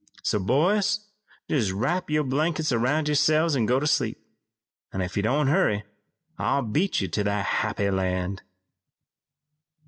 [0.23, 1.01] So, boys,
[1.47, 4.17] jest wrap your blankets about yourselves an' go to sleep,
[4.91, 5.83] an' if you don't hurry
[6.39, 8.41] I'll beat you to that happy land."